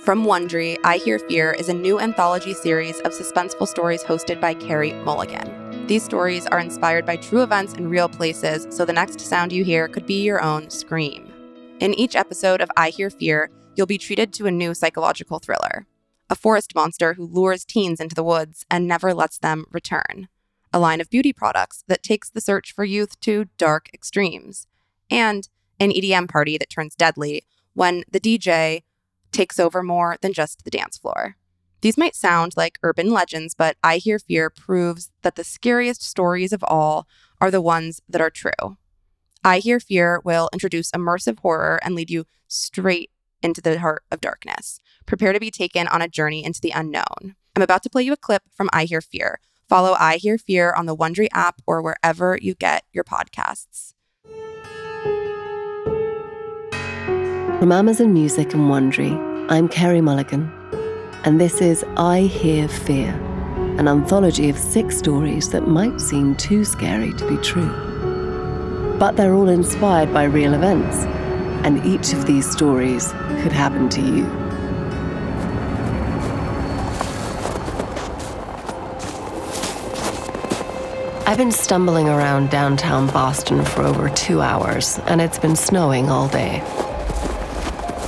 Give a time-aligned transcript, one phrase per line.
[0.00, 4.54] From Wondery, I Hear Fear is a new anthology series of suspenseful stories hosted by
[4.54, 5.86] Carey Mulligan.
[5.86, 9.64] These stories are inspired by true events in real places, so the next sound you
[9.64, 11.32] hear could be your own scream.
[11.80, 15.86] In each episode of I Hear Fear, you'll be treated to a new psychological thriller
[16.28, 20.28] a forest monster who lures teens into the woods and never lets them return,
[20.72, 24.66] a line of beauty products that takes the search for youth to dark extremes,
[25.10, 27.44] and an EDM party that turns deadly
[27.74, 28.82] when the DJ
[29.36, 31.36] takes over more than just the dance floor.
[31.82, 36.52] These might sound like urban legends, but I Hear Fear proves that the scariest stories
[36.52, 37.06] of all
[37.40, 38.78] are the ones that are true.
[39.44, 43.10] I Hear Fear will introduce immersive horror and lead you straight
[43.42, 44.80] into the heart of darkness.
[45.04, 47.36] Prepare to be taken on a journey into the unknown.
[47.54, 49.38] I'm about to play you a clip from I Hear Fear.
[49.68, 53.92] Follow I Hear Fear on the Wondery app or wherever you get your podcasts.
[57.58, 59.16] From Amazon Music and Wondery,
[59.48, 60.52] I'm Carey Mulligan,
[61.24, 63.08] and this is I Hear Fear,
[63.78, 67.70] an anthology of six stories that might seem too scary to be true.
[68.98, 70.98] But they're all inspired by real events,
[71.64, 74.26] and each of these stories could happen to you.
[81.26, 86.28] I've been stumbling around downtown Boston for over two hours, and it's been snowing all
[86.28, 86.62] day.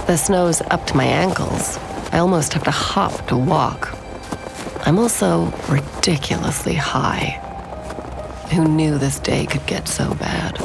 [0.09, 1.77] The snow's up to my ankles.
[2.13, 3.95] I almost have to hop to walk.
[4.87, 7.39] I'm also ridiculously high.
[8.51, 10.57] Who knew this day could get so bad?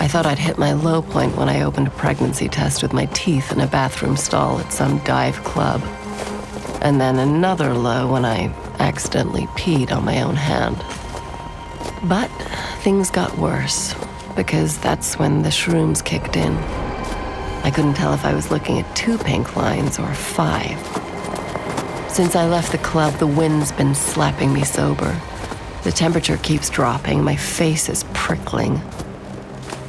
[0.00, 3.04] I thought I'd hit my low point when I opened a pregnancy test with my
[3.12, 5.82] teeth in a bathroom stall at some dive club.
[6.80, 10.78] And then another low when I accidentally peed on my own hand.
[12.08, 12.28] But
[12.80, 13.94] things got worse
[14.34, 16.83] because that's when the shrooms kicked in.
[17.64, 20.78] I couldn't tell if I was looking at two pink lines or five.
[22.12, 25.18] Since I left the club, the wind's been slapping me sober.
[25.82, 28.82] The temperature keeps dropping, my face is prickling.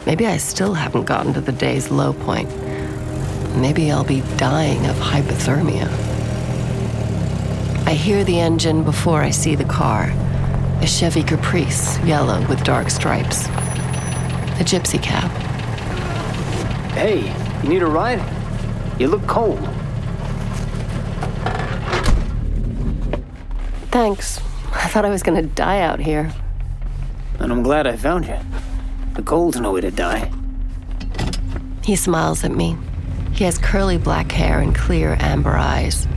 [0.06, 2.50] Maybe I still haven't gotten to the day's low point.
[3.58, 5.88] Maybe I'll be dying of hypothermia.
[7.86, 10.14] I hear the engine before I see the car.
[10.82, 13.46] A Chevy Caprice, yellow with dark stripes.
[13.46, 15.30] A gypsy cab.
[16.94, 18.22] Hey, you need a ride?
[19.00, 19.58] You look cold.
[23.90, 24.40] Thanks.
[24.72, 26.32] I thought I was gonna die out here.
[27.40, 28.38] And I'm glad I found you.
[29.16, 30.32] The cold's no way to die.
[31.84, 32.78] He smiles at me.
[33.34, 36.08] He has curly black hair and clear amber eyes.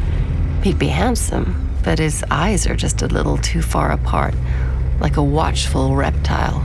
[0.63, 4.35] He'd be handsome, but his eyes are just a little too far apart,
[5.01, 6.63] like a watchful reptile.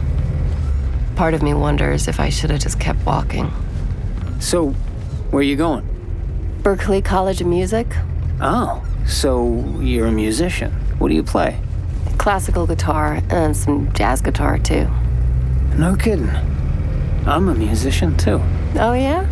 [1.16, 3.50] Part of me wonders if I should have just kept walking.
[4.44, 4.72] So,
[5.32, 5.88] where are you going?
[6.64, 7.88] Berklee College of Music?
[8.42, 10.70] Oh, so you're a musician.
[11.00, 11.58] What do you play?
[12.18, 14.90] Classical guitar and some jazz guitar, too.
[15.78, 16.30] No kidding.
[17.26, 18.42] I'm a musician too.
[18.76, 19.26] Oh, yeah?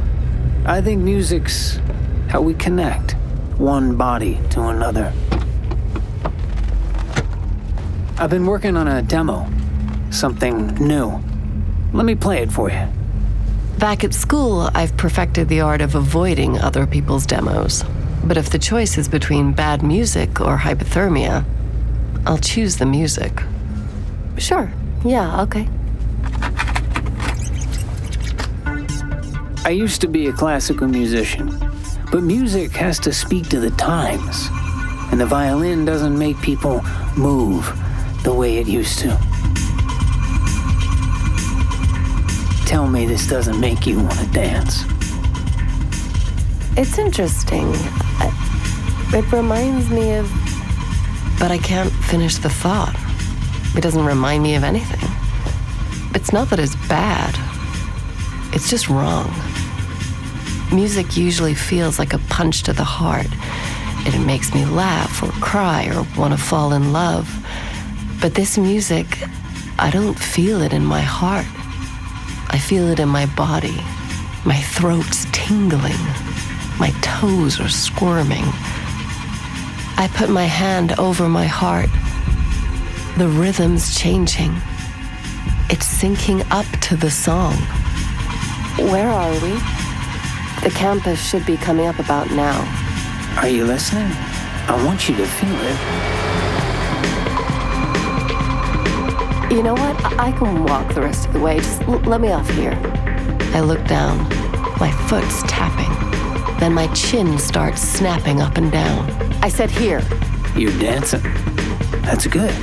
[0.65, 1.77] I think music's
[2.29, 3.11] how we connect
[3.57, 5.11] one body to another.
[8.17, 9.45] I've been working on a demo,
[10.09, 11.21] something new.
[11.91, 12.87] Let me play it for you.
[13.81, 17.83] Back at school, I've perfected the art of avoiding other people's demos.
[18.23, 21.43] But if the choice is between bad music or hypothermia,
[22.27, 23.41] I'll choose the music.
[24.37, 24.71] Sure.
[25.03, 25.67] Yeah, okay.
[29.65, 31.49] I used to be a classical musician,
[32.11, 34.47] but music has to speak to the times,
[35.11, 36.83] and the violin doesn't make people
[37.17, 37.65] move
[38.23, 39.30] the way it used to.
[42.71, 44.85] Tell me this doesn't make you want to dance.
[46.77, 47.69] It's interesting.
[49.13, 50.31] It reminds me of.
[51.37, 52.95] But I can't finish the thought.
[53.75, 55.05] It doesn't remind me of anything.
[56.15, 57.35] It's not that it's bad,
[58.55, 59.29] it's just wrong.
[60.73, 63.27] Music usually feels like a punch to the heart.
[64.07, 67.29] It makes me laugh or cry or want to fall in love.
[68.21, 69.07] But this music,
[69.77, 71.45] I don't feel it in my heart.
[72.51, 73.79] I feel it in my body.
[74.45, 76.03] My throat's tingling.
[76.77, 78.43] My toes are squirming.
[79.97, 81.89] I put my hand over my heart.
[83.17, 84.51] The rhythm's changing.
[85.69, 87.55] It's syncing up to the song.
[88.91, 89.53] Where are we?
[90.63, 92.59] The campus should be coming up about now.
[93.37, 94.11] Are you listening?
[94.67, 96.20] I want you to feel it.
[99.51, 100.01] You know what?
[100.05, 101.57] I, I can walk the rest of the way.
[101.57, 102.71] Just l- let me off here.
[103.53, 104.17] I look down.
[104.79, 105.91] My foot's tapping.
[106.57, 109.11] Then my chin starts snapping up and down.
[109.43, 110.01] I said, Here.
[110.55, 111.21] You're dancing.
[112.01, 112.55] That's good.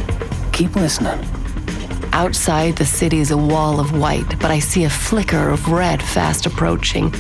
[0.55, 1.23] Keep listening.
[2.15, 6.47] Outside, the city's a wall of white, but I see a flicker of red fast
[6.47, 7.15] approaching.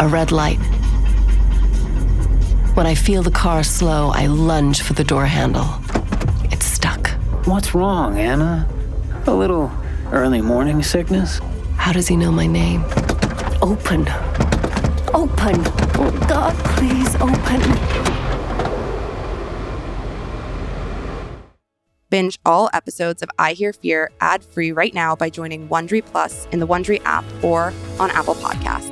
[0.00, 0.58] A red light.
[2.74, 5.68] When I feel the car slow, I lunge for the door handle.
[6.50, 7.10] It's stuck.
[7.46, 8.68] What's wrong, Anna?
[9.24, 9.70] A little
[10.10, 11.40] early morning sickness?
[11.76, 12.82] How does he know my name?
[13.62, 14.00] Open.
[15.14, 15.54] Open.
[15.94, 17.60] Oh, God, please open.
[22.10, 26.46] Binge all episodes of I Hear Fear ad free right now by joining Wondery Plus
[26.50, 28.91] in the Wondery app or on Apple Podcasts.